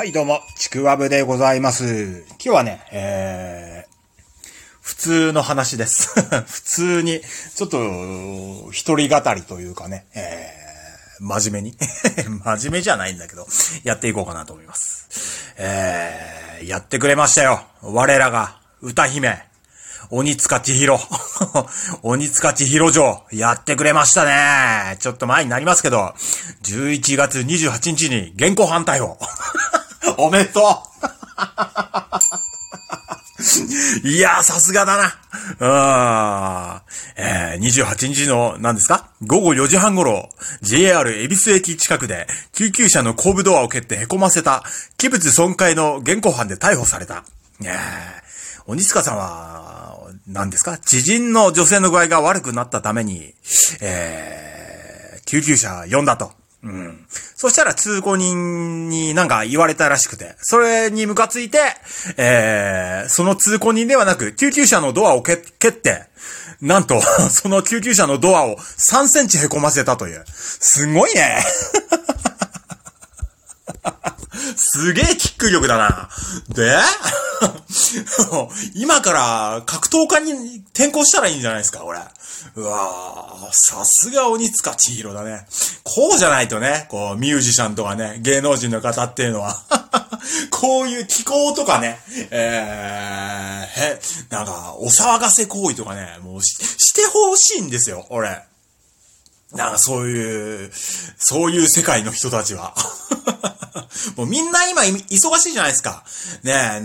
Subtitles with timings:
[0.00, 2.24] はい、どうも、ちくわぶでございます。
[2.30, 4.48] 今日はね、えー、
[4.80, 6.18] 普通の話です。
[6.48, 7.20] 普通に、
[7.54, 11.76] ちょっと、一人語りというかね、えー、真面目に
[12.42, 13.46] 真面目じゃないんだけど、
[13.84, 15.06] やっていこうかなと思います。
[15.58, 17.62] えー、やってくれましたよ。
[17.82, 19.50] 我らが、歌姫。
[20.08, 20.98] 鬼塚千尋。
[22.02, 24.96] 鬼塚千尋城、やってくれましたね。
[24.98, 26.14] ちょっと前になりますけど、
[26.62, 29.18] 11月28日に現行犯逮捕。
[30.18, 30.64] おめでとう
[34.06, 35.14] いやー、さすがだな。
[35.60, 39.08] あーえー、28日の、何ですか？
[39.26, 40.28] 午後4時半頃、
[40.62, 44.62] JR 恵比寿駅近くで、救急車の後部ドアを蹴って凹ませた、
[44.98, 47.24] 器物損壊の現行犯で逮捕された。
[47.64, 47.70] えー、
[48.66, 50.76] 鬼塚さんは、何ですか？
[50.78, 53.34] 知人の女性の具合が悪くなったために、
[53.80, 56.32] えー、救急車呼んだと。
[56.62, 57.06] うん。
[57.08, 61.58] そしたら通行人になんか言われたらしくて、それにムカついて、
[62.18, 66.10] えー、その通行人ではなく、救急車のドアを蹴って、
[66.60, 70.24] なんと、 その救急車のドアを3センチ凹ませたという。
[70.34, 71.42] すごいね。
[74.56, 76.10] すげえキック力だな。
[76.50, 76.78] で
[78.74, 82.00] 今から格闘家に転校したらいいんじゃないですか、俺。
[82.54, 85.46] うわ、さすが鬼塚千尋だね。
[85.84, 89.56] こうじゃないとね、こう、ミュージシャンとかね、芸能人の方っていうのは、
[90.50, 98.42] こういう気候とかね、えー、へ、なんか、お騒がせ行為とかね、もうし、してほしいんですよ、俺。
[99.52, 100.70] なんかそういう、
[101.18, 102.74] そういう世界の人たちは。
[104.16, 106.04] もうみんな今忙しいじゃないですか。
[106.42, 106.80] ねえ、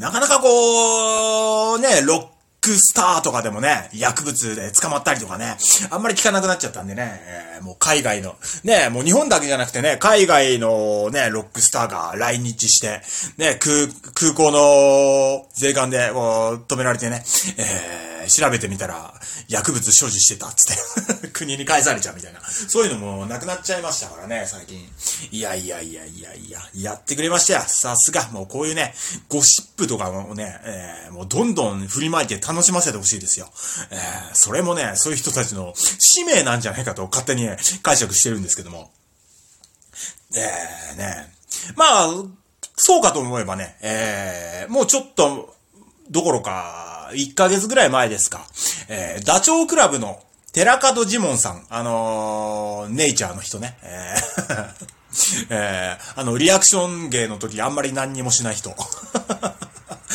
[0.00, 2.31] なかなかこう、ね、ロッ
[2.62, 5.56] クスターとかでもね、薬物で捕まったりとかね、
[5.90, 13.02] あんまり聞かなくなっちゃったんでね、えーもう海外の、ね、もう日本だけじゃなくてね、海外のね、ロックスターが来日して、
[13.36, 17.22] ね、空、空港の税関でこう止められてね、
[17.58, 19.12] えー調べてみたら、
[19.48, 21.11] 薬物所持してたっつって、
[21.44, 22.40] 国に返されちゃうみたいな。
[22.40, 24.78] そういうのもなくなっちゃいましたからね、最近。
[25.30, 27.60] いやいやいやいやいや、やってくれましたよ。
[27.66, 28.94] さすが、もうこういうね、
[29.28, 33.50] ゴシップとかもね、えーもうどんどん振りまいて楽しませてほしいですよ。
[33.90, 38.90] えーそれもね、そういう人たちの使命なんじゃないかと勝手にね、解釈してるんですけども。
[40.34, 41.34] えー、ね。
[41.76, 42.08] まあ、
[42.76, 45.54] そうかと思えばね、えー、もうちょっと、
[46.10, 48.46] どころか、1ヶ月ぐらい前ですか。
[48.88, 51.64] えー、ダチョウ倶楽部の寺門ジモンさん。
[51.70, 53.78] あのー、ネイチャーの人ね。
[53.82, 54.92] えー
[55.50, 58.74] えー、あの、リアクション芸の時あんまり何にもしない人。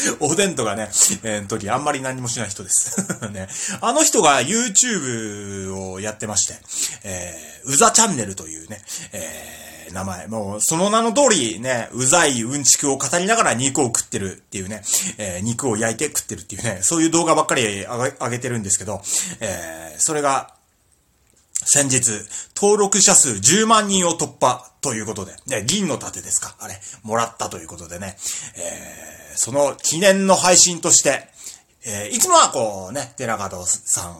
[0.19, 0.89] おでんとかね、
[1.23, 3.05] えー、の時あんまり何もしない人です。
[3.31, 3.47] ね。
[3.81, 6.55] あの人が YouTube をやってまして、
[7.03, 8.81] えー、うざチャンネルというね、
[9.11, 10.27] えー名前。
[10.27, 14.83] もう、その名の通りね、うざいうんちくを語りながら肉を食ってるっていうね、
[15.17, 19.01] えー肉を焼いて食ってるっていうね、そういう動画ばっかり上げ上げてるんですけど、
[19.39, 20.56] えーそれが、
[21.69, 21.99] 先日、
[22.55, 28.17] 登録者数10万人を突破ということで、ね、銀の盾ですかあれ、もらったということでね、
[28.55, 31.27] えーその記念の配信として、
[31.85, 34.17] えーいつもはこうね、寺門さん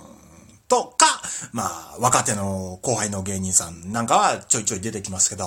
[0.67, 1.21] とか、
[1.53, 5.45] まあ、若手の後輩の芸人さんなんかはちょいちょい出てきますけど、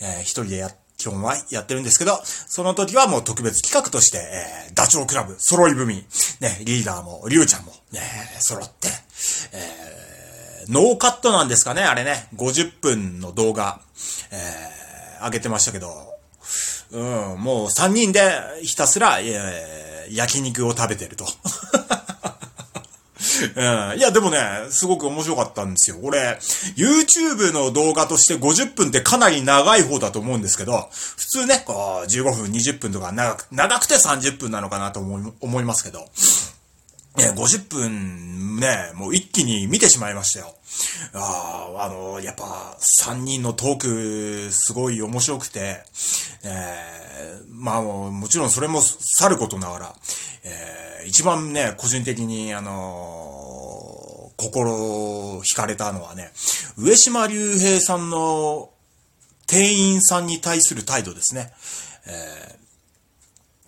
[0.00, 5.94] えー一人でや、基本はやってるんですけど、その時はもう特別企画として、えーダチョウ倶楽部、揃い踏み、
[6.40, 8.00] ね、リーダーも、リュウちゃんも、ね、
[8.40, 8.88] 揃って、
[9.52, 10.01] えー
[10.68, 13.80] ノーカットなんですかね、あれね、50分の動画、
[14.30, 14.82] えー
[15.22, 15.88] 上げてましたけど、
[16.90, 17.00] うん、
[17.40, 21.24] もう3人でひたすら、えー焼肉を食べてると。
[23.56, 23.60] う
[23.94, 24.38] ん、いや、でもね、
[24.70, 25.96] すごく面白かったんですよ。
[26.02, 26.38] 俺、
[26.76, 36.08] YouTube の動画として50分ってかなり長い方だと思うんですけど、普通ね、こう、15分、20分とか長く、長くて30分なのかなと思い思いますけど、
[37.16, 40.54] ね、50分ね、もう一気に見てしまいましたよ。
[41.12, 45.82] ああ、あの、やっぱ、3人のトーク、すごい面白くて、
[46.44, 49.94] えー、まあも、もちろんそれもさることながら、
[50.44, 53.52] えー、一番ね、個人的に、あのー
[54.38, 56.32] 心惹かれたのはね、
[56.76, 58.70] 上島竜兵さんの
[59.46, 61.52] 店員さんに対する態度ですね。
[62.06, 62.62] えー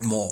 [0.04, 0.28] もう、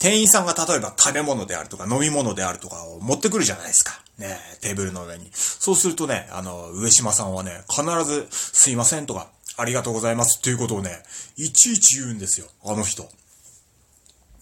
[0.00, 4.00] 店員さんが例えば食べ物であるとか飲み物であるとかを持ってくるじゃないですか。
[4.18, 5.30] ねテーブルの上に。
[5.32, 11.02] そうするとね、あの、上島さんはね、必ず、すいませんとか、ありがとうございますっていうことをね、
[11.36, 13.02] いちいち言うんですよ、あの人。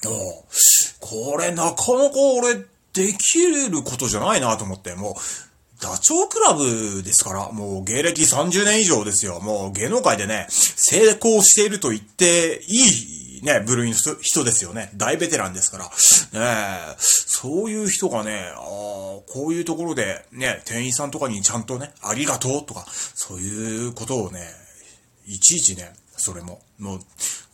[0.06, 0.44] お
[1.00, 2.54] これなかなか俺、
[2.92, 5.14] できることじゃないなと思って、もう、
[5.82, 9.40] ダチョウ倶楽部ですから、もう芸歴30年以上ですよ。
[9.40, 14.90] もう芸能界でね、成功していると言っていいね、部類の人ですよね。
[14.94, 15.84] 大ベテランですから。
[16.40, 24.40] ねそういう人がね、あこういうところでね、店員さんとかにちゃんとね、ありがとうとか、そういうことをね、
[25.26, 27.00] いちいちね、それも、もう、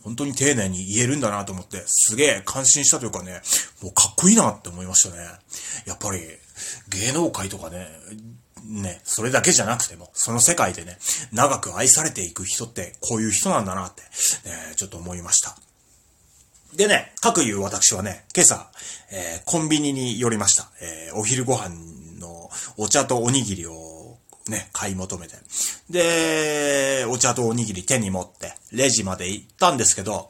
[0.03, 3.41] 本当に丁寧に言えるんだなと思って、すげえ感心したというかね、
[3.81, 5.23] もうかっこいいなって思いましたね。
[5.85, 6.19] やっぱり、
[6.89, 7.87] 芸能界とかね、
[8.67, 10.97] ね、それだけじゃなくても、その世界でね、
[11.31, 14.09] 長く愛されていく人ってこういう人なんだなって、ね、
[14.75, 15.57] ちょっと思いました。
[16.75, 18.69] でね、各言う私はね、今朝、
[19.11, 20.69] えー、コンビニに寄りました。
[20.81, 21.69] えー、お昼ご飯
[22.19, 24.17] のお茶とおにぎりを
[24.49, 25.35] ね、買い求めて。
[25.89, 30.29] で、お茶とおにぎり手に持って、レジまで行ったんですけど、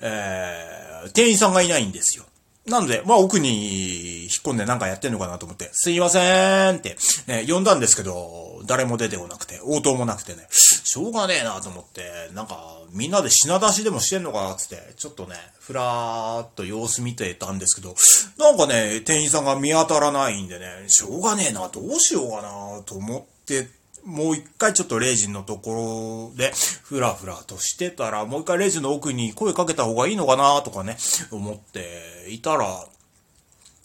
[0.00, 2.24] えー、店員さんがいないんですよ。
[2.68, 17.94] なので、まあ奥に引っ込んでなんかやってんのかなと思って、すいませんって、ね、呼んだんですけど、誰も出てこなくて、応答もなくてね、しょうがねえなと思って、なんか、みんなで品出しでもしてんのかなって、ちょっとね、ふらーっと様子見てたんですけど、
[18.38, 23.68] なんかね、店員さんが見当たらないんでね、しょうがねえな、どうしようかなと思って
[24.04, 26.52] もう一回ちょっとレジのところで、
[26.82, 30.96] ふらふらとしてたら、もう一回レジの奥に声かけた方がいいのかなとかね、
[31.30, 32.86] 思っていたら、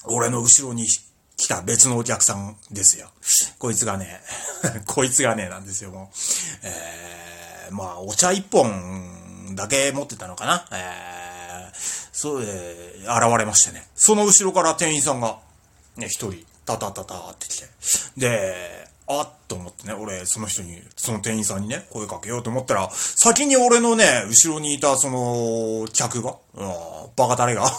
[0.05, 0.85] 俺の後ろに
[1.37, 3.09] 来た別のお客さんですよ。
[3.59, 4.21] こいつがね、
[4.87, 6.17] こいつがね、なんですよ、もう。
[6.63, 10.67] えー、まあ、お茶一本だけ持ってたのかな。
[10.71, 13.87] えー、そう、えー、現れましてね。
[13.95, 15.39] その後ろから店員さんが、
[15.97, 17.69] ね、一人、タタタタって来て。
[18.17, 26.67] で、あっと思ってね、俺、その人に、その店員さんにね、声かけようと思ったら、先に俺のね、後ろにいた、その、客が、うん、
[27.15, 27.63] バカタレが。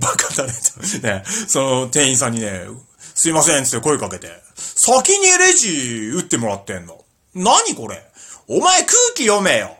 [0.00, 2.66] バカタレと、ね、その店員さんにね、
[3.14, 7.04] すいません、つって声かけて、先にレジ打ってもらってんの。
[7.34, 8.02] 何これ？
[8.46, 9.76] お前空気読めよ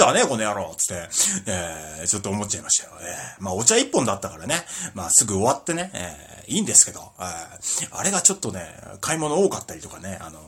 [0.00, 1.08] ざけんじゃね、この野郎つって、
[1.46, 2.92] えー、ちょっと思っちゃいましたよ。
[3.00, 4.56] えー、まあ、お茶一本だったからね。
[4.94, 8.66] まあ、すぐ終わってね、えー、いいんですけど、えー、あれがちょっとね、
[9.00, 10.38] 買い物多かったりとかね、あの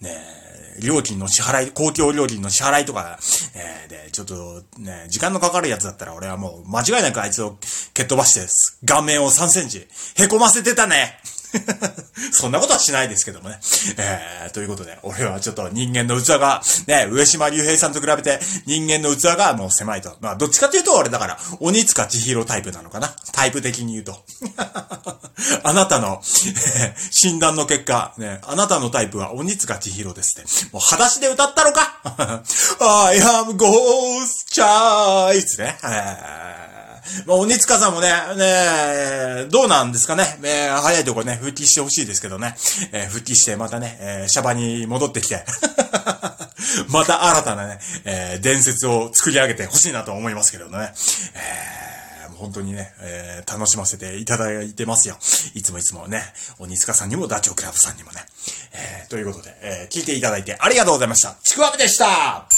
[0.00, 0.46] ー、ね、
[0.82, 3.18] 料金の支払い、公共料金の支払いとか、
[3.54, 7.56] えー、で、ちょっとね、時間のかかるやつだったら俺はもう間違いなくあいつを
[7.94, 8.46] 蹴っ飛ばして、
[8.86, 9.86] 顔面を3センチ、
[10.16, 11.18] 凹ませてたね。
[12.32, 13.58] そんなことはしないですけどもね。
[13.98, 20.16] えー、ということで、俺はちょっと人間の器が、ね、上島竜兵さんと比べて人間の器がもう狭いと。
[20.20, 24.16] まあ、どっちかというと俺だから、鬼塚千尋タイプなのかなタイプ的に言うと。
[25.62, 26.20] あなたの、
[27.10, 30.66] 診断の結果、ね、あなたのタイプは鬼塚千尋ですって。
[30.72, 32.00] もう裸足で歌ったのか
[32.80, 36.75] ?I am ghost child ね。
[37.26, 40.24] まあ、鬼塚さんもね、ね、どうなんですかね。
[40.42, 42.54] えー、早いところね、復帰してほしいですけどね。
[42.92, 45.44] えー、復帰してまたね、えー、シャバに戻ってきて。
[46.88, 50.92] また新たなね、えー、伝説を作り上げてほしいなと思いますけどね。
[51.34, 55.16] えー、本当にね、えー、楽しませていただいてますよ。
[55.54, 56.22] いつもいつもね、
[56.58, 58.24] 鬼塚さんにもダチョウクラブさんにもね。
[58.72, 61.36] えー、ということで、えー、聞いていただいてありがとうございました。
[61.42, 62.55] ちくわぶでした